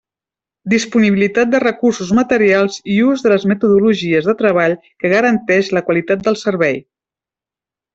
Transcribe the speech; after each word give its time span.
Disponibilitat 0.73 1.51
de 1.51 1.59
recursos 1.63 2.13
materials 2.21 2.79
i 2.95 2.97
ús 3.11 3.25
de 3.27 3.33
les 3.35 3.47
metodologies 3.53 4.33
de 4.33 4.37
treball 4.43 4.77
que 4.89 5.15
garanteix 5.17 5.73
la 5.79 5.89
qualitat 5.93 6.29
del 6.31 6.43
servei. 6.49 6.85